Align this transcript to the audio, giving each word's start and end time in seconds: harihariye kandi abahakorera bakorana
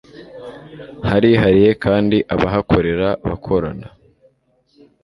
harihariye 1.09 1.71
kandi 1.83 2.17
abahakorera 2.33 3.07
bakorana 3.27 3.87